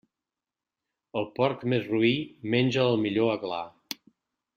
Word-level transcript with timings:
El 1.21 1.27
porc 1.39 1.65
més 1.73 1.85
roí 1.91 2.15
menja 2.55 2.87
el 2.93 2.97
millor 3.05 3.31
aglà. 3.35 3.61